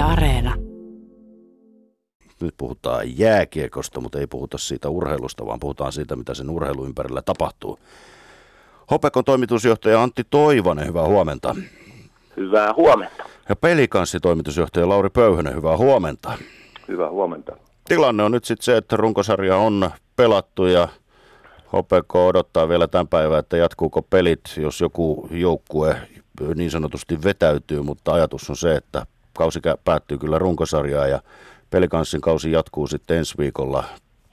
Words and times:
Yle 0.00 0.08
Areena. 0.08 0.54
Nyt 2.40 2.54
puhutaan 2.56 3.18
jääkiekosta, 3.18 4.00
mutta 4.00 4.18
ei 4.18 4.26
puhuta 4.26 4.58
siitä 4.58 4.88
urheilusta, 4.88 5.46
vaan 5.46 5.60
puhutaan 5.60 5.92
siitä, 5.92 6.16
mitä 6.16 6.34
sen 6.34 6.50
urheilu 6.50 6.84
ympärillä 6.84 7.22
tapahtuu. 7.22 7.78
Hopekon 8.90 9.24
toimitusjohtaja 9.24 10.02
Antti 10.02 10.22
Toivonen, 10.30 10.86
hyvää 10.86 11.06
huomenta. 11.06 11.56
Hyvää 12.36 12.74
huomenta. 12.74 13.24
Ja 13.48 13.56
pelikanssi 13.56 14.20
toimitusjohtaja 14.20 14.88
Lauri 14.88 15.10
Pöyhönen, 15.10 15.54
hyvää 15.54 15.76
huomenta. 15.76 16.38
Hyvää 16.88 17.10
huomenta. 17.10 17.56
Tilanne 17.88 18.22
on 18.22 18.32
nyt 18.32 18.44
sitten 18.44 18.64
se, 18.64 18.76
että 18.76 18.96
runkosarja 18.96 19.56
on 19.56 19.90
pelattu 20.16 20.66
ja 20.66 20.88
Hopeko 21.72 22.26
odottaa 22.26 22.68
vielä 22.68 22.88
tämän 22.88 23.08
päivän, 23.08 23.38
että 23.38 23.56
jatkuuko 23.56 24.02
pelit, 24.02 24.40
jos 24.56 24.80
joku 24.80 25.28
joukkue 25.30 25.96
niin 26.54 26.70
sanotusti 26.70 27.22
vetäytyy, 27.22 27.82
mutta 27.82 28.12
ajatus 28.12 28.50
on 28.50 28.56
se, 28.56 28.76
että 28.76 29.06
kausi 29.40 29.60
päättyy 29.84 30.18
kyllä 30.18 30.38
runkosarjaa 30.38 31.06
ja 31.06 31.20
pelikanssin 31.70 32.20
kausi 32.20 32.52
jatkuu 32.52 32.86
sitten 32.86 33.16
ensi 33.16 33.38
viikolla 33.38 33.84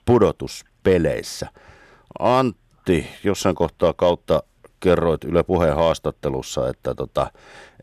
pudotuspeleissä. 0.05 1.48
Antti, 2.20 3.08
jossain 3.23 3.55
kohtaa 3.55 3.94
kautta 3.94 4.44
kerroit 4.80 5.23
Yle 5.23 5.44
Puheen 5.44 5.76
haastattelussa, 5.76 6.70
että 6.70 6.95
tota, 6.95 7.31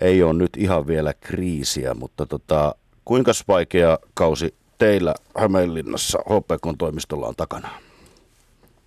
ei 0.00 0.22
ole 0.22 0.32
nyt 0.32 0.56
ihan 0.56 0.86
vielä 0.86 1.14
kriisiä, 1.14 1.94
mutta 1.94 2.26
tota, 2.26 2.74
kuinka 3.04 3.32
vaikea 3.48 3.98
kausi 4.14 4.54
teillä 4.78 5.14
Hämeenlinnassa 5.38 6.18
HPKn 6.18 6.78
toimistolla 6.78 7.26
on 7.26 7.36
takana? 7.36 7.68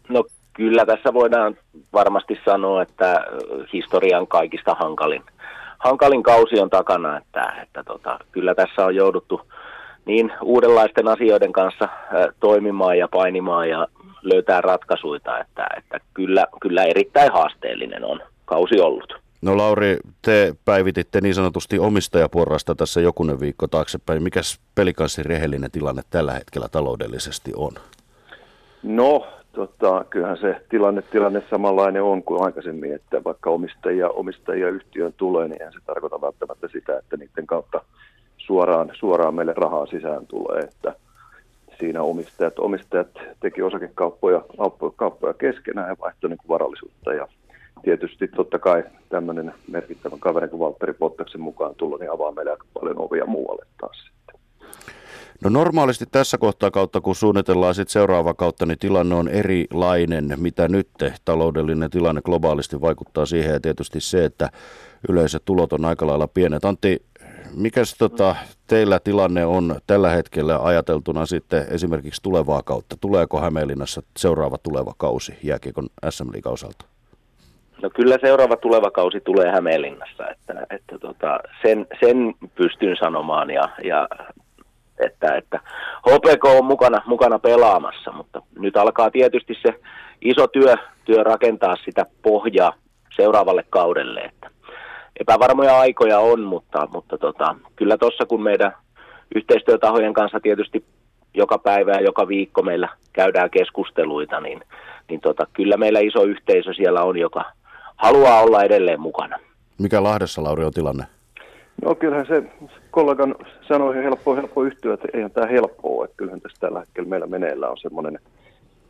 No 0.09 0.23
kyllä 0.53 0.85
tässä 0.85 1.13
voidaan 1.13 1.58
varmasti 1.94 2.39
sanoa, 2.45 2.81
että 2.81 3.25
historian 3.73 4.27
kaikista 4.27 4.75
hankalin, 4.80 5.23
hankalin 5.80 6.23
kausi 6.23 6.59
on 6.59 6.70
takana, 6.70 7.17
että, 7.17 7.54
että 7.63 7.84
tota, 7.84 8.20
kyllä 8.31 8.55
tässä 8.55 8.86
on 8.86 8.95
jouduttu 8.95 9.41
niin 10.05 10.31
uudenlaisten 10.41 11.08
asioiden 11.08 11.53
kanssa 11.53 11.89
toimimaan 12.39 12.97
ja 12.97 13.08
painimaan 13.08 13.69
ja 13.69 13.88
löytää 14.22 14.61
ratkaisuja, 14.61 15.39
että, 15.42 15.67
että 15.78 16.00
kyllä, 16.14 16.47
kyllä 16.61 16.84
erittäin 16.84 17.31
haasteellinen 17.31 18.06
on 18.06 18.19
kausi 18.45 18.80
ollut. 18.80 19.14
No 19.42 19.58
Lauri, 19.58 19.97
te 20.22 20.56
päivititte 20.66 21.22
niin 21.22 21.36
sanotusti 21.36 21.80
omistajaporrasta 21.80 22.75
tässä 22.75 23.02
jokunen 23.02 23.39
viikko 23.39 23.67
taaksepäin. 23.67 24.23
Mikäs 24.23 24.59
pelikanssi 24.75 25.23
rehellinen 25.23 25.72
tilanne 25.72 26.02
tällä 26.09 26.34
hetkellä 26.34 26.67
taloudellisesti 26.72 27.52
on? 27.56 27.72
No, 28.84 29.28
tota, 29.58 30.05
kyllähän 30.09 30.38
se 30.38 30.61
tilanne, 30.69 31.02
tilanne 31.02 31.44
samanlainen 31.50 32.03
on 32.03 32.23
kuin 32.23 32.44
aikaisemmin, 32.44 32.94
että 32.95 33.23
vaikka 33.23 33.50
omistajia, 33.50 34.09
omistajia 34.09 34.69
yhtiön 34.69 35.13
tulee, 35.17 35.47
niin 35.47 35.59
se 35.59 35.80
tarkoita 35.86 36.22
välttämättä 36.22 36.67
sitä, 36.67 36.97
että 36.97 37.17
niiden 37.17 37.47
kautta 37.47 37.81
suoraan, 38.38 38.91
suoraan 38.94 39.35
meille 39.35 39.53
rahaa 39.58 39.85
sisään 39.85 40.28
tulee, 40.28 40.59
että 40.61 40.95
siinä 41.80 42.02
omistajat, 42.02 42.59
omistajat 42.59 43.08
teki 43.39 43.61
osakekauppoja 43.61 44.41
kauppoja, 44.95 45.33
keskenään 45.33 45.89
ja 45.89 45.95
vaihtoi 46.02 46.30
niin 46.30 46.39
varallisuutta 46.50 47.13
ja 47.13 47.28
tietysti 47.83 48.28
totta 48.28 48.59
kai 48.59 48.83
tämmöinen 49.09 49.53
merkittävä 49.67 50.16
kaveri 50.19 50.47
kuin 50.47 50.59
Valtteri 50.59 50.94
Pottaksen 50.94 51.41
mukaan 51.41 51.75
tullut, 51.75 52.00
niin 52.00 52.11
avaa 52.11 52.31
meille 52.31 52.52
aika 52.52 52.66
paljon 52.73 53.02
ovia 53.02 53.25
muualle 53.25 53.66
taas. 53.81 54.16
No 55.43 55.49
normaalisti 55.49 56.05
tässä 56.11 56.38
kohtaa 56.38 56.71
kautta, 56.71 57.02
kun 57.02 57.16
suunnitellaan 57.16 57.75
sitten 57.75 57.93
seuraava 57.93 58.33
kautta, 58.33 58.66
niin 58.66 58.80
tilanne 58.80 59.16
on 59.16 59.27
erilainen, 59.27 60.33
mitä 60.38 60.67
nyt 60.67 60.88
taloudellinen 61.25 61.89
tilanne 61.89 62.21
globaalisti 62.21 62.81
vaikuttaa 62.81 63.25
siihen 63.25 63.53
ja 63.53 63.59
tietysti 63.59 64.02
se, 64.02 64.25
että 64.25 64.49
yleiset 65.09 65.45
tulot 65.45 65.73
on 65.73 65.85
aika 65.85 66.07
lailla 66.07 66.27
pienet. 66.27 66.66
Antti, 66.66 67.05
mikäs 67.55 67.95
tota, 67.97 68.35
teillä 68.67 68.99
tilanne 68.99 69.45
on 69.45 69.75
tällä 69.88 70.09
hetkellä 70.09 70.59
ajateltuna 70.63 71.25
sitten 71.25 71.66
esimerkiksi 71.72 72.23
tulevaa 72.23 72.63
kautta? 72.63 72.95
Tuleeko 73.01 73.41
Hämeenlinnassa 73.41 74.01
seuraava 74.17 74.57
tuleva 74.57 74.94
kausi 74.97 75.38
jääkiekon 75.44 75.88
SM 76.09 76.29
osalta? 76.45 76.85
No 77.81 77.89
kyllä 77.89 78.17
seuraava 78.22 78.57
tuleva 78.57 78.91
kausi 78.91 79.22
tulee 79.22 79.51
Hämeenlinnassa, 79.51 80.29
että, 80.29 80.66
että 80.69 81.00
tota, 81.00 81.39
sen, 81.62 81.88
sen 82.00 82.33
pystyn 82.56 82.97
sanomaan 83.00 83.50
ja, 83.50 83.69
ja 83.83 84.07
että, 85.06 85.35
että 85.35 85.59
HPK 86.09 86.46
on 86.46 86.66
mukana, 86.66 87.02
mukana 87.06 87.40
pelaamassa, 87.40 88.12
mutta 88.12 88.41
nyt 88.59 88.78
alkaa 88.78 89.12
tietysti 89.12 89.53
se 89.62 89.80
iso 90.22 90.47
työ, 90.47 90.75
työ 91.06 91.24
rakentaa 91.24 91.75
sitä 91.85 92.06
pohjaa 92.22 92.74
seuraavalle 93.16 93.63
kaudelle, 93.69 94.19
että 94.19 94.50
epävarmoja 95.19 95.80
aikoja 95.80 96.19
on, 96.19 96.41
mutta, 96.41 96.88
mutta 96.91 97.18
tota, 97.18 97.56
kyllä 97.75 97.97
tuossa 97.97 98.25
kun 98.25 98.44
meidän 98.44 98.72
yhteistyötahojen 99.36 100.13
kanssa 100.13 100.40
tietysti 100.40 100.86
joka 101.34 101.57
päivä 101.57 101.91
ja 101.91 102.02
joka 102.02 102.28
viikko 102.28 102.62
meillä 102.62 102.90
käydään 103.13 103.50
keskusteluita, 103.50 104.40
niin, 104.40 104.62
niin 105.09 105.22
tota, 105.22 105.47
kyllä 105.53 105.78
meillä 105.78 106.00
iso 106.00 106.24
yhteisö 106.24 106.74
siellä 106.74 107.03
on, 107.03 107.18
joka 107.18 107.46
haluaa 107.96 108.41
olla 108.41 108.63
edelleen 108.63 109.02
mukana. 109.02 109.40
Mikä 109.78 110.03
Lahdessa, 110.03 110.44
Lauri, 110.44 110.63
on 110.63 110.74
tilanne? 110.74 111.03
No 111.85 111.95
kyllähän 111.95 112.25
se 112.25 112.43
kollegan 112.91 113.35
sanoi 113.67 113.95
helppo, 113.95 114.35
helppo 114.35 114.63
yhtyä, 114.63 114.93
että 114.93 115.07
eihän 115.13 115.31
tämä 115.31 115.47
helppoa, 115.47 116.05
että 116.05 116.17
kyllähän 116.17 116.41
tässä 116.41 116.57
tällä 116.59 116.79
hetkellä 116.79 117.09
meillä 117.09 117.27
meneillä 117.27 117.69
on 117.69 117.77
semmoinen, 117.77 118.19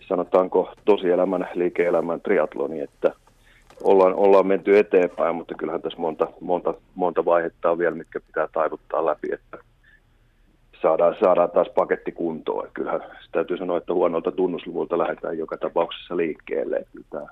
sanotaanko 0.08 0.74
tosielämän, 0.86 1.48
liike-elämän 1.54 2.22
triatloni, 2.22 2.80
että 2.80 3.14
ollaan, 3.84 4.16
ollaan 4.16 4.48
menty 4.48 4.78
eteenpäin, 4.78 5.36
mutta 5.36 5.56
kyllähän 5.56 5.82
tässä 5.82 6.00
monta, 6.00 6.28
monta, 6.42 6.74
monta 6.96 7.26
vaihetta 7.26 7.72
on 7.72 7.78
vielä, 7.78 7.96
mitkä 7.96 8.20
pitää 8.20 8.48
taivuttaa 8.54 9.06
läpi, 9.06 9.28
että 9.34 9.58
saadaan, 10.82 11.16
saadaan 11.24 11.52
taas 11.52 11.68
paketti 11.76 12.12
kuntoon. 12.12 12.70
Kyllähän 12.74 13.02
täytyy 13.32 13.58
sanoa, 13.58 13.78
että 13.78 13.94
huonolta 13.94 14.32
tunnusluvulta 14.32 14.98
lähdetään 14.98 15.38
joka 15.38 15.58
tapauksessa 15.58 16.18
liikkeelle. 16.18 16.76
Että 16.76 17.00
tämä 17.10 17.28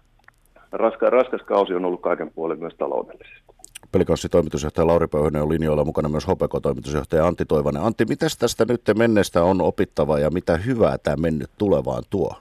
raska, 0.71 1.09
raskas 1.09 1.41
kausi 1.41 1.73
on 1.73 1.85
ollut 1.85 2.01
kaiken 2.01 2.31
puolen 2.35 2.59
myös 2.59 2.75
taloudellisesti. 2.77 3.44
Pelikanssi 3.91 4.29
toimitusjohtaja 4.29 4.87
Lauri 4.87 5.07
Pöyhönen 5.07 5.41
on 5.41 5.49
linjoilla 5.49 5.85
mukana 5.85 6.09
myös 6.09 6.27
Hopeko 6.27 6.59
toimitusjohtaja 6.59 7.27
Antti 7.27 7.45
Toivanen. 7.45 7.81
Antti, 7.81 8.05
mitä 8.05 8.25
tästä 8.39 8.65
nyt 8.69 8.81
menneestä 8.97 9.43
on 9.43 9.61
opittava 9.61 10.19
ja 10.19 10.29
mitä 10.29 10.57
hyvää 10.57 10.97
tämä 10.97 11.15
mennyt 11.15 11.49
tulevaan 11.57 12.03
tuo? 12.09 12.35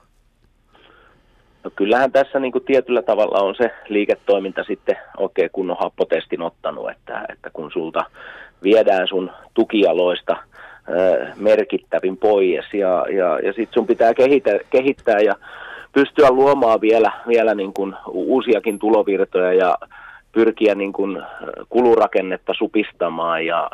No 1.63 1.71
kyllähän 1.75 2.11
tässä 2.11 2.39
niin 2.39 2.51
kuin 2.51 2.63
tietyllä 2.63 3.01
tavalla 3.01 3.39
on 3.39 3.55
se 3.55 3.71
liiketoiminta 3.89 4.63
sitten 4.63 4.97
oikein 5.17 5.49
kunnon 5.53 5.77
happotestin 5.79 6.41
ottanut, 6.41 6.89
että, 6.89 7.25
että 7.29 7.49
kun 7.53 7.71
sulta 7.71 8.05
viedään 8.63 9.07
sun 9.07 9.31
tukijaloista 9.53 10.37
merkittävin 11.35 12.17
pois 12.17 12.65
ja, 12.73 13.05
ja, 13.17 13.39
ja 13.39 13.53
sitten 13.53 13.73
sun 13.73 13.87
pitää 13.87 14.13
kehittää, 14.13 14.59
kehittää 14.69 15.19
ja 15.19 15.35
pystyä 15.93 16.31
luomaan 16.31 16.81
vielä, 16.81 17.11
vielä 17.27 17.55
niin 17.55 17.73
kuin 17.73 17.95
uusiakin 18.07 18.79
tulovirtoja 18.79 19.53
ja 19.53 19.77
pyrkiä 20.35 20.75
niin 20.75 20.93
kuin 20.93 21.23
kulurakennetta 21.69 22.53
supistamaan 22.57 23.45
ja 23.45 23.69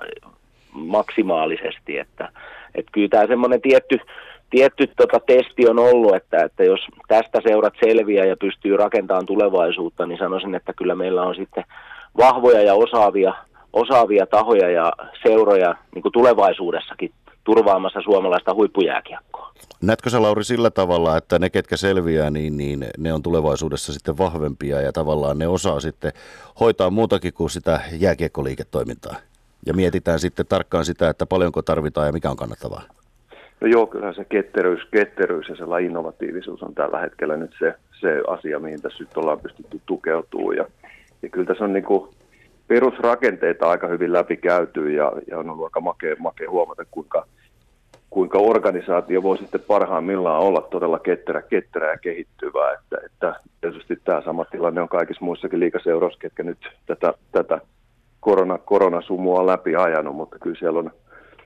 maksimaalisesti, 0.73 1.97
että, 1.97 2.29
että 2.75 2.91
kyllä 2.91 3.07
tämä 3.09 3.27
semmoinen 3.27 3.61
tietty, 3.61 3.99
tietty 4.49 4.87
tota 4.87 5.19
testi 5.19 5.67
on 5.69 5.79
ollut, 5.79 6.15
että, 6.15 6.43
että 6.43 6.63
jos 6.63 6.79
tästä 7.07 7.41
seurat 7.47 7.73
selviää 7.85 8.25
ja 8.25 8.37
pystyy 8.37 8.77
rakentamaan 8.77 9.25
tulevaisuutta, 9.25 10.05
niin 10.05 10.17
sanoisin, 10.17 10.55
että 10.55 10.73
kyllä 10.73 10.95
meillä 10.95 11.23
on 11.23 11.35
sitten 11.35 11.63
vahvoja 12.17 12.61
ja 12.61 12.73
osaavia, 12.73 13.33
osaavia 13.73 14.25
tahoja 14.25 14.69
ja 14.69 14.93
seuroja 15.23 15.75
niin 15.95 16.01
kuin 16.01 16.11
tulevaisuudessakin 16.11 17.11
turvaamassa 17.43 18.01
suomalaista 18.01 18.53
huippujääkiekkoa. 18.53 19.51
Näetkö 19.81 20.09
sä 20.09 20.21
Lauri 20.21 20.43
sillä 20.43 20.71
tavalla, 20.71 21.17
että 21.17 21.39
ne 21.39 21.49
ketkä 21.49 21.77
selviää, 21.77 22.29
niin, 22.29 22.57
niin 22.57 22.85
ne 22.97 23.13
on 23.13 23.23
tulevaisuudessa 23.23 23.93
sitten 23.93 24.17
vahvempia 24.17 24.81
ja 24.81 24.91
tavallaan 24.91 25.37
ne 25.37 25.47
osaa 25.47 25.79
sitten 25.79 26.11
hoitaa 26.59 26.89
muutakin 26.89 27.33
kuin 27.33 27.49
sitä 27.49 27.79
jääkiekkoliiketoimintaa? 27.99 29.15
Ja 29.65 29.73
mietitään 29.73 30.19
sitten 30.19 30.45
tarkkaan 30.49 30.85
sitä, 30.85 31.09
että 31.09 31.25
paljonko 31.25 31.61
tarvitaan 31.61 32.07
ja 32.07 32.13
mikä 32.13 32.29
on 32.29 32.37
kannattavaa. 32.37 32.81
No 33.61 33.67
joo, 33.67 33.87
kyllä 33.87 34.13
se 34.13 34.25
ketteryys, 34.25 34.81
ketteryys 34.91 35.49
ja 35.49 35.55
sellainen 35.55 35.89
innovatiivisuus 35.89 36.63
on 36.63 36.75
tällä 36.75 36.99
hetkellä 36.99 37.37
nyt 37.37 37.51
se, 37.59 37.73
se 37.99 38.21
asia, 38.27 38.59
mihin 38.59 38.81
tässä 38.81 39.03
nyt 39.03 39.17
ollaan 39.17 39.39
pystytty 39.39 39.81
tukeutumaan. 39.85 40.55
Ja, 40.55 40.65
ja 41.21 41.29
kyllä 41.29 41.47
tässä 41.47 41.63
on 41.63 41.73
niin 41.73 41.83
kuin 41.83 42.09
perusrakenteita 42.71 43.69
aika 43.69 43.87
hyvin 43.87 44.13
läpikäyty 44.13 44.91
ja, 44.91 45.11
ja 45.27 45.37
on 45.37 45.49
ollut 45.49 45.65
aika 45.65 45.81
makea, 45.81 46.15
makea 46.19 46.49
huomata, 46.49 46.85
kuinka, 46.91 47.25
kuinka 48.09 48.37
organisaatio 48.37 49.23
voi 49.23 49.37
sitten 49.37 49.61
parhaimmillaan 49.67 50.41
olla 50.41 50.61
todella 50.61 50.99
ketterä, 50.99 51.41
ketterä 51.41 51.91
ja 51.91 51.97
kehittyvää. 51.97 52.73
Että, 52.73 52.97
että 53.05 53.39
tietysti 53.61 53.95
tämä 54.03 54.21
sama 54.21 54.45
tilanne 54.45 54.81
on 54.81 54.89
kaikissa 54.89 55.25
muissakin 55.25 55.59
liikaseuroissa, 55.59 56.19
ketkä 56.19 56.43
nyt 56.43 56.57
tätä, 56.85 57.13
tätä 57.31 57.61
korona, 58.19 58.57
koronasumua 58.57 59.39
on 59.39 59.47
läpi 59.47 59.75
ajanut, 59.75 60.15
mutta 60.15 60.39
kyllä 60.39 60.55
siellä 60.59 60.79
on 60.79 60.91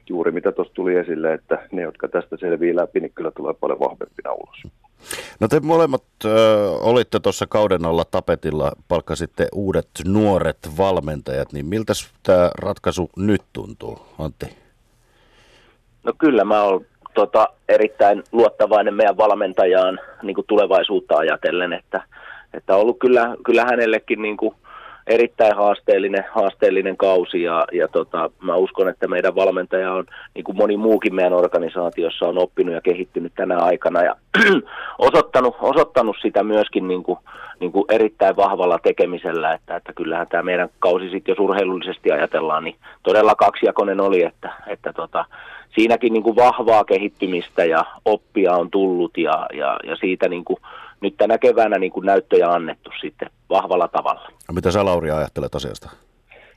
juuri 0.09 0.31
mitä 0.31 0.51
tuossa 0.51 0.73
tuli 0.73 0.95
esille, 0.95 1.33
että 1.33 1.67
ne, 1.71 1.81
jotka 1.81 2.07
tästä 2.07 2.37
selvii 2.37 2.75
läpi, 2.75 2.99
niin 2.99 3.13
kyllä 3.15 3.31
tulee 3.31 3.53
paljon 3.59 3.79
vahvempina 3.79 4.33
ulos. 4.33 4.84
No 5.39 5.47
te 5.47 5.59
molemmat 5.59 6.03
ö, 6.25 6.69
olitte 6.71 7.19
tuossa 7.19 7.47
kauden 7.47 7.85
alla 7.85 8.05
tapetilla, 8.11 8.71
palkkasitte 8.87 9.47
uudet 9.53 9.89
nuoret 10.05 10.57
valmentajat, 10.77 11.53
niin 11.53 11.65
miltä 11.65 11.93
tämä 12.23 12.51
ratkaisu 12.61 13.09
nyt 13.17 13.41
tuntuu, 13.53 13.99
Antti? 14.19 14.45
No 16.03 16.13
kyllä 16.17 16.43
mä 16.43 16.63
oon 16.63 16.85
tota, 17.13 17.47
erittäin 17.69 18.23
luottavainen 18.31 18.93
meidän 18.93 19.17
valmentajaan 19.17 19.99
niin 20.23 20.35
kuin 20.35 20.47
tulevaisuutta 20.47 21.17
ajatellen, 21.17 21.73
että, 21.73 22.01
että 22.53 22.75
ollut 22.75 22.99
kyllä, 22.99 23.35
kyllä 23.45 23.65
hänellekin 23.65 24.21
niin 24.21 24.37
kuin 24.37 24.55
erittäin 25.07 25.55
haasteellinen, 25.55 26.25
haasteellinen 26.31 26.97
kausi 26.97 27.41
ja, 27.41 27.65
ja 27.71 27.87
tota, 27.87 28.29
mä 28.41 28.55
uskon, 28.55 28.89
että 28.89 29.07
meidän 29.07 29.35
valmentaja 29.35 29.93
on, 29.93 30.05
niin 30.35 30.43
kuin 30.43 30.57
moni 30.57 30.77
muukin 30.77 31.15
meidän 31.15 31.33
organisaatiossa 31.33 32.25
on 32.25 32.37
oppinut 32.37 32.75
ja 32.75 32.81
kehittynyt 32.81 33.33
tänä 33.35 33.57
aikana 33.57 34.03
ja 34.03 34.15
osoittanut, 35.07 35.55
osoittanut 35.61 36.15
sitä 36.21 36.43
myöskin 36.43 36.87
niin 36.87 37.03
kuin, 37.03 37.19
niin 37.59 37.71
kuin 37.71 37.85
erittäin 37.89 38.35
vahvalla 38.35 38.79
tekemisellä, 38.83 39.53
että, 39.53 39.75
että 39.75 39.93
kyllähän 39.93 40.27
tämä 40.27 40.43
meidän 40.43 40.69
kausi 40.79 41.09
sitten, 41.09 41.31
jos 41.31 41.39
urheilullisesti 41.39 42.11
ajatellaan, 42.11 42.63
niin 42.63 42.75
todella 43.03 43.35
kaksijakoinen 43.35 44.01
oli, 44.01 44.23
että, 44.23 44.49
että 44.67 44.93
tota, 44.93 45.25
siinäkin 45.75 46.13
niin 46.13 46.23
kuin 46.23 46.35
vahvaa 46.35 46.83
kehittymistä 46.83 47.65
ja 47.65 47.85
oppia 48.05 48.53
on 48.53 48.71
tullut 48.71 49.17
ja, 49.17 49.47
ja, 49.53 49.77
ja 49.83 49.95
siitä 49.95 50.29
niin 50.29 50.45
kuin 50.45 50.57
nyt 51.01 51.17
tänä 51.17 51.37
keväänä 51.37 51.77
niin 51.77 51.91
kuin 51.91 52.05
näyttöjä 52.05 52.47
annettu 52.47 52.89
sitten 53.01 53.29
vahvalla 53.49 53.87
tavalla. 53.87 54.31
Mitä 54.51 54.71
sä 54.71 54.85
Lauri 54.85 55.11
ajattelet 55.11 55.55
asiasta? 55.55 55.89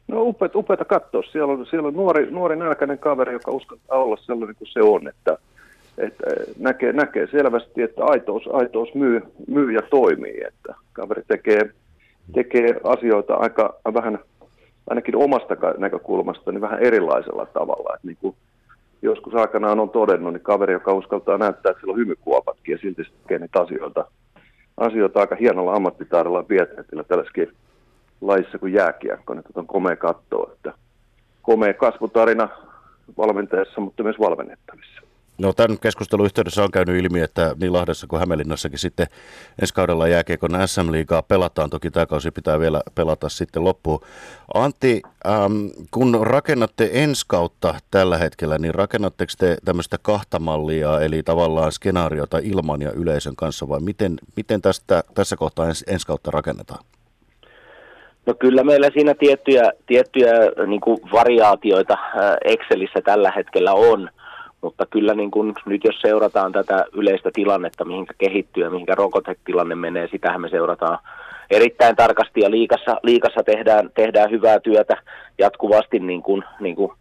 No 0.08 0.22
upeata, 0.22 0.58
upeata 0.58 0.84
katsoa. 0.84 1.22
Siellä 1.32 1.52
on, 1.52 1.66
siellä 1.66 1.88
on 1.88 1.94
nuori, 1.94 2.30
nuori 2.30 2.56
nälkäinen 2.56 2.98
kaveri, 2.98 3.32
joka 3.32 3.50
uskaltaa 3.50 3.98
olla 3.98 4.16
sellainen 4.16 4.56
kuin 4.56 4.68
se 4.68 4.82
on, 4.82 5.08
että, 5.08 5.38
että 5.98 6.26
näkee, 6.58 6.92
näkee 6.92 7.26
selvästi, 7.30 7.82
että 7.82 8.04
aitous, 8.04 8.42
aitous 8.52 8.94
myy, 8.94 9.22
myy 9.48 9.72
ja 9.72 9.82
toimii, 9.82 10.40
että 10.46 10.74
kaveri 10.92 11.22
tekee, 11.28 11.70
tekee 12.34 12.80
asioita 12.84 13.34
aika 13.34 13.74
vähän, 13.94 14.18
ainakin 14.90 15.16
omasta 15.16 15.56
näkökulmasta, 15.78 16.52
niin 16.52 16.60
vähän 16.60 16.82
erilaisella 16.82 17.46
tavalla. 17.46 17.94
Että 17.94 18.06
niin 18.06 18.18
kuin 18.20 18.36
joskus 19.02 19.34
aikanaan 19.34 19.80
on 19.80 19.90
todennut, 19.90 20.32
niin 20.32 20.40
kaveri, 20.40 20.72
joka 20.72 20.92
uskaltaa 20.92 21.38
näyttää, 21.38 21.70
että 21.70 21.80
sillä 21.80 21.92
on 21.92 21.98
hymykuopatkin 21.98 22.72
ja 22.72 22.78
silti 22.78 23.04
se 23.04 23.10
tekee 23.22 23.38
niitä 23.38 23.60
asioita, 23.60 24.04
asioita 24.78 25.20
aika 25.20 25.36
hienolla 25.36 25.74
ammattitaidolla 25.74 26.44
ja 26.96 27.04
tällaisessakin 27.04 27.52
lajissa 28.20 28.58
kuin 28.58 28.72
jääkiekko, 28.72 29.34
niin 29.34 29.44
on 29.54 29.66
komea 29.66 29.96
katsoa, 29.96 30.52
että 30.52 30.72
komea 31.42 31.74
kasvutarina 31.74 32.48
valmentajassa, 33.18 33.80
mutta 33.80 34.02
myös 34.02 34.18
valmennettavissa. 34.18 35.02
No 35.38 35.52
tämän 35.52 35.78
keskustelun 35.78 36.26
yhteydessä 36.26 36.64
on 36.64 36.70
käynyt 36.70 37.04
ilmi, 37.04 37.20
että 37.20 37.54
niin 37.60 37.72
Lahdessa 37.72 38.06
kuin 38.06 38.20
Hämeenlinnassakin 38.20 38.78
sitten 38.78 39.06
ensi 39.60 39.74
kaudella 39.74 40.08
jääkiekon 40.08 40.50
SM-liigaa 40.66 41.22
pelataan. 41.22 41.70
Toki 41.70 41.90
tämä 41.90 42.06
kausi 42.06 42.30
pitää 42.30 42.60
vielä 42.60 42.80
pelata 42.94 43.28
sitten 43.28 43.64
loppuun. 43.64 44.00
Antti, 44.54 45.02
ähm, 45.26 45.66
kun 45.90 46.18
rakennatte 46.22 46.90
ensi 46.92 47.24
kautta 47.28 47.74
tällä 47.90 48.18
hetkellä, 48.18 48.58
niin 48.58 48.74
rakennatteko 48.74 49.32
te 49.38 49.56
tämmöistä 49.64 49.96
kahta 50.02 50.38
mallia, 50.38 51.00
eli 51.00 51.22
tavallaan 51.22 51.72
skenaariota 51.72 52.38
ilman 52.42 52.82
ja 52.82 52.92
yleisön 52.92 53.36
kanssa, 53.36 53.68
vai 53.68 53.80
miten, 53.80 54.16
miten 54.36 54.62
tästä, 54.62 55.04
tässä 55.14 55.36
kohtaa 55.36 55.66
ens, 55.66 55.84
ensi 55.88 56.06
kautta 56.06 56.30
rakennetaan? 56.30 56.84
No 58.26 58.34
kyllä 58.34 58.64
meillä 58.64 58.90
siinä 58.92 59.14
tiettyjä, 59.14 59.72
tiettyjä 59.86 60.32
niin 60.66 60.80
variaatioita 61.12 61.94
äh, 61.94 62.36
Excelissä 62.44 63.00
tällä 63.04 63.32
hetkellä 63.36 63.72
on– 63.72 64.08
mutta 64.60 64.86
kyllä 64.86 65.14
niin 65.14 65.30
kun, 65.30 65.54
nyt 65.66 65.84
jos 65.84 66.00
seurataan 66.00 66.52
tätä 66.52 66.84
yleistä 66.92 67.30
tilannetta, 67.34 67.84
mihinkä 67.84 68.14
kehittyy 68.18 68.64
ja 68.64 68.70
mihinkä 68.70 68.94
rokotetilanne 68.94 69.74
menee, 69.74 70.08
sitähän 70.10 70.40
me 70.40 70.48
seurataan 70.48 70.98
erittäin 71.50 71.96
tarkasti 71.96 72.40
ja 72.40 72.50
liikassa, 72.50 72.96
liikassa 73.02 73.42
tehdään, 73.42 73.90
tehdään 73.94 74.30
hyvää 74.30 74.60
työtä 74.60 74.96
jatkuvasti 75.38 75.98
niin 75.98 76.22
kuin, 76.22 76.44
niin 76.60 76.76
kuin, 76.76 76.92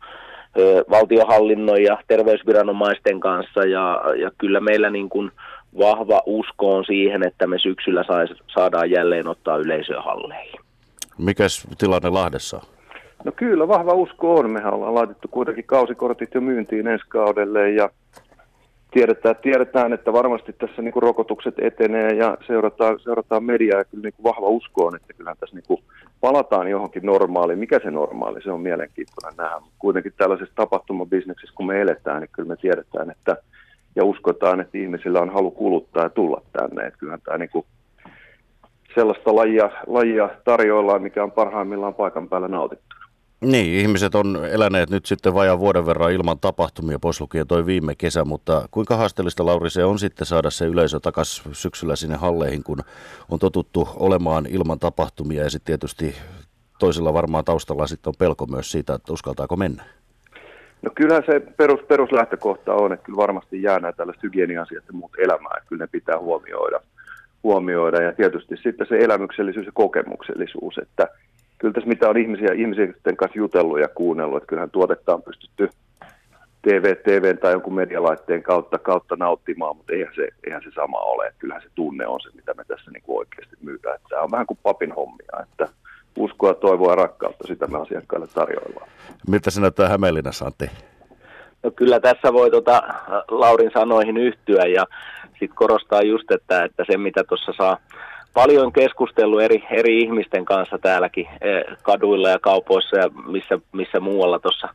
ö, 0.59 0.83
valtiohallinnon 0.89 1.83
ja 1.83 1.97
terveysviranomaisten 2.07 3.19
kanssa 3.19 3.65
ja, 3.65 4.01
ja 4.21 4.31
kyllä 4.37 4.59
meillä 4.59 4.89
niin 4.89 5.09
kuin 5.09 5.31
vahva 5.79 6.21
usko 6.25 6.75
on 6.75 6.85
siihen, 6.85 7.27
että 7.27 7.47
me 7.47 7.59
syksyllä 7.59 8.03
sais, 8.03 8.39
saadaan 8.47 8.91
jälleen 8.91 9.27
ottaa 9.27 9.57
yleisöä 9.57 10.01
halleihin. 10.01 10.59
Mikäs 11.17 11.67
tilanne 11.77 12.09
Lahdessa 12.09 12.57
on? 12.57 12.76
No 13.23 13.31
kyllä, 13.35 13.67
vahva 13.67 13.93
usko 13.93 14.35
on. 14.35 14.51
Mehän 14.51 14.73
ollaan 14.73 14.95
laitettu 14.95 15.27
kuitenkin 15.27 15.63
kausikortit 15.63 16.33
jo 16.33 16.41
myyntiin 16.41 16.87
ensi 16.87 17.05
kaudelle 17.09 17.71
ja 17.71 17.89
tiedetään, 18.91 19.35
tiedetään 19.35 19.93
että 19.93 20.13
varmasti 20.13 20.53
tässä 20.53 20.81
niin 20.81 20.93
kuin 20.93 21.03
rokotukset 21.03 21.55
etenee 21.57 22.13
ja 22.13 22.37
seurataan, 22.47 22.99
seurataan 22.99 23.43
mediaa 23.43 23.79
ja 23.79 23.85
kyllä 23.85 24.01
niin 24.01 24.13
kuin 24.13 24.23
vahva 24.23 24.47
usko 24.47 24.85
on, 24.85 24.95
että 24.95 25.13
kyllähän 25.13 25.37
tässä 25.39 25.55
niin 25.55 25.67
kuin 25.67 25.83
palataan 26.21 26.67
johonkin 26.67 27.05
normaaliin. 27.05 27.59
Mikä 27.59 27.79
se 27.83 27.91
normaali? 27.91 28.41
Se 28.41 28.51
on 28.51 28.61
mielenkiintoinen 28.61 29.37
nähdä. 29.37 29.61
Kuitenkin 29.79 30.13
tällaisessa 30.17 30.55
tapahtumabisneksessä, 30.55 31.55
kun 31.55 31.67
me 31.67 31.81
eletään, 31.81 32.21
niin 32.21 32.29
kyllä 32.31 32.47
me 32.47 32.55
tiedetään, 32.55 33.11
että 33.11 33.37
ja 33.95 34.05
uskotaan, 34.05 34.61
että 34.61 34.77
ihmisillä 34.77 35.21
on 35.21 35.29
halu 35.29 35.51
kuluttaa 35.51 36.03
ja 36.03 36.09
tulla 36.09 36.41
tänne. 36.53 36.85
Että 36.85 36.99
kyllähän 36.99 37.21
tämä 37.21 37.37
niin 37.37 37.49
kuin 37.49 37.65
sellaista 38.95 39.35
lajia, 39.35 39.69
lajia 39.87 40.29
tarjoillaan, 40.45 41.01
mikä 41.01 41.23
on 41.23 41.31
parhaimmillaan 41.31 41.93
paikan 41.93 42.29
päällä 42.29 42.47
nautittu. 42.47 42.95
Niin, 43.41 43.79
ihmiset 43.79 44.15
on 44.15 44.45
eläneet 44.51 44.89
nyt 44.89 45.05
sitten 45.05 45.33
vajaan 45.33 45.59
vuoden 45.59 45.85
verran 45.85 46.11
ilman 46.11 46.39
tapahtumia, 46.39 46.99
pois 46.99 47.21
lukien 47.21 47.47
toi 47.47 47.65
viime 47.65 47.95
kesä, 47.95 48.25
mutta 48.25 48.67
kuinka 48.71 48.97
haasteellista 48.97 49.45
Lauri 49.45 49.69
se 49.69 49.85
on 49.85 49.99
sitten 49.99 50.27
saada 50.27 50.49
se 50.49 50.65
yleisö 50.65 50.99
takaisin 50.99 51.55
syksyllä 51.55 51.95
sinne 51.95 52.15
halleihin, 52.15 52.63
kun 52.63 52.77
on 53.29 53.39
totuttu 53.39 53.89
olemaan 53.95 54.45
ilman 54.49 54.79
tapahtumia 54.79 55.43
ja 55.43 55.49
sitten 55.49 55.65
tietysti 55.65 56.15
toisilla 56.79 57.13
varmaan 57.13 57.45
taustalla 57.45 57.87
sitten 57.87 58.09
on 58.09 58.13
pelko 58.19 58.45
myös 58.45 58.71
siitä, 58.71 58.93
että 58.93 59.13
uskaltaako 59.13 59.55
mennä? 59.55 59.83
No 60.81 60.91
kyllä 60.95 61.21
se 61.25 61.39
perus, 61.39 61.79
peruslähtökohta 61.87 62.73
on, 62.73 62.93
että 62.93 63.05
kyllä 63.05 63.17
varmasti 63.17 63.61
jää 63.61 63.79
nämä 63.79 63.93
tällaiset 63.93 64.23
hygieniasiat 64.23 64.83
ja 64.87 64.93
muut 64.93 65.11
elämää, 65.17 65.53
että 65.57 65.69
kyllä 65.69 65.83
ne 65.83 65.89
pitää 65.91 66.19
huomioida, 66.19 66.79
huomioida 67.43 68.01
ja 68.01 68.13
tietysti 68.13 68.57
sitten 68.63 68.87
se 68.89 68.97
elämyksellisyys 68.97 69.65
ja 69.65 69.71
kokemuksellisuus, 69.75 70.77
että 70.77 71.07
kyllä 71.57 71.73
tässä 71.73 71.89
mitä 71.89 72.09
on 72.09 72.17
ihmisiä, 72.17 72.53
ihmisten 72.55 73.17
kanssa 73.17 73.37
jutellut 73.37 73.79
ja 73.79 73.87
kuunnellut, 73.87 74.37
että 74.37 74.47
kyllähän 74.47 74.71
tuotetta 74.71 75.13
on 75.13 75.23
pystytty 75.23 75.69
TV, 76.61 76.95
TV 76.95 77.37
tai 77.37 77.51
jonkun 77.51 77.73
medialaitteen 77.73 78.43
kautta, 78.43 78.79
kautta 78.79 79.15
nauttimaan, 79.15 79.77
mutta 79.77 79.93
eihän 79.93 80.13
se, 80.15 80.27
eihän 80.43 80.61
se 80.63 80.71
sama 80.75 80.99
ole. 80.99 81.27
Että 81.27 81.39
kyllähän 81.39 81.63
se 81.63 81.69
tunne 81.75 82.07
on 82.07 82.19
se, 82.21 82.29
mitä 82.35 82.53
me 82.53 82.63
tässä 82.67 82.91
niin 82.91 83.03
kuin 83.03 83.17
oikeasti 83.17 83.55
myydään. 83.61 83.95
Että 83.95 84.07
tämä 84.09 84.21
on 84.21 84.31
vähän 84.31 84.47
kuin 84.47 84.59
papin 84.63 84.91
hommia, 84.91 85.43
että 85.43 85.69
uskoa, 86.17 86.53
toivoa 86.53 86.91
ja 86.91 86.95
rakkautta, 86.95 87.47
sitä 87.47 87.67
me 87.67 87.77
asiakkaille 87.81 88.27
tarjoillaan. 88.27 88.89
Miltä 89.27 89.51
se 89.51 89.61
näyttää 89.61 89.89
Hämeenlinnassa, 89.89 90.45
Antti? 90.45 90.69
No 91.63 91.71
kyllä 91.71 91.99
tässä 91.99 92.33
voi 92.33 92.51
tuota 92.51 92.83
Laurin 93.27 93.71
sanoihin 93.73 94.17
yhtyä 94.17 94.63
ja 94.63 94.85
sitten 95.29 95.55
korostaa 95.55 96.01
just, 96.01 96.31
että, 96.31 96.63
että 96.63 96.83
se 96.91 96.97
mitä 96.97 97.23
tuossa 97.23 97.53
saa 97.57 97.77
paljon 98.33 98.73
keskustellut 98.73 99.41
eri, 99.41 99.63
eri 99.71 99.99
ihmisten 99.99 100.45
kanssa 100.45 100.77
täälläkin 100.77 101.27
eh, 101.41 101.77
kaduilla 101.81 102.29
ja 102.29 102.39
kaupoissa 102.39 102.97
ja 102.97 103.09
missä, 103.27 103.59
missä 103.71 103.99
muualla 103.99 104.39
tuossa 104.39 104.69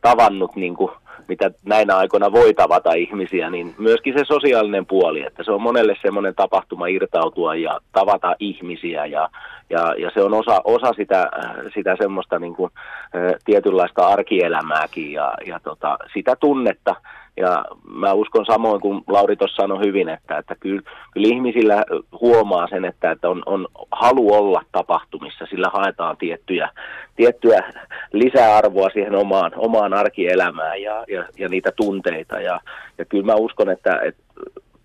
tavannut, 0.00 0.56
niin 0.56 0.74
kuin, 0.74 0.92
mitä 1.28 1.50
näinä 1.64 1.96
aikoina 1.96 2.32
voi 2.32 2.54
tavata 2.54 2.92
ihmisiä, 2.92 3.50
niin 3.50 3.74
myöskin 3.78 4.14
se 4.18 4.24
sosiaalinen 4.24 4.86
puoli, 4.86 5.22
että 5.22 5.42
se 5.44 5.52
on 5.52 5.62
monelle 5.62 5.96
semmoinen 6.02 6.34
tapahtuma 6.34 6.86
irtautua 6.86 7.54
ja 7.54 7.80
tavata 7.92 8.36
ihmisiä 8.38 9.06
ja, 9.06 9.28
ja, 9.70 9.94
ja 9.98 10.10
se 10.14 10.22
on 10.22 10.34
osa, 10.34 10.60
osa 10.64 10.92
sitä, 10.92 11.30
sitä 11.74 11.96
semmoista 11.98 12.38
niin 12.38 12.54
kuin, 12.54 12.70
eh, 13.14 13.34
tietynlaista 13.44 14.06
arkielämääkin 14.06 15.12
ja, 15.12 15.34
ja 15.46 15.60
tota, 15.60 15.98
sitä 16.14 16.36
tunnetta, 16.40 16.96
ja 17.36 17.64
mä 17.88 18.12
uskon 18.12 18.46
samoin 18.46 18.80
kuin 18.80 19.02
Lauri 19.06 19.36
tuossa 19.36 19.62
sanoi 19.62 19.86
hyvin, 19.86 20.08
että, 20.08 20.38
että 20.38 20.54
kyllä, 20.60 20.82
kyllä 21.12 21.28
ihmisillä 21.28 21.84
huomaa 22.20 22.68
sen, 22.68 22.84
että, 22.84 23.10
että 23.10 23.28
on, 23.28 23.42
on 23.46 23.68
halu 23.92 24.34
olla 24.34 24.62
tapahtumissa, 24.72 25.46
sillä 25.46 25.70
haetaan 25.72 26.16
tiettyjä, 26.16 26.70
tiettyä 27.16 27.72
lisäarvoa 28.12 28.90
siihen 28.90 29.14
omaan, 29.14 29.52
omaan 29.56 29.94
arkielämään 29.94 30.82
ja, 30.82 31.04
ja, 31.08 31.24
ja 31.38 31.48
niitä 31.48 31.72
tunteita. 31.76 32.40
Ja, 32.40 32.60
ja 32.98 33.04
kyllä 33.04 33.24
mä 33.24 33.34
uskon, 33.34 33.70
että, 33.70 34.00
että 34.04 34.22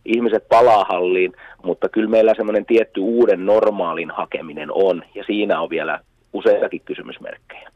ihmiset 0.05 0.49
palaa 0.49 0.85
halliin, 0.89 1.33
mutta 1.63 1.89
kyllä 1.89 2.09
meillä 2.09 2.33
semmoinen 2.35 2.65
tietty 2.65 2.99
uuden 2.99 3.45
normaalin 3.45 4.11
hakeminen 4.11 4.69
on, 4.73 5.03
ja 5.15 5.23
siinä 5.23 5.61
on 5.61 5.69
vielä 5.69 5.99
useitakin 6.33 6.81
kysymysmerkkejä. 6.85 7.71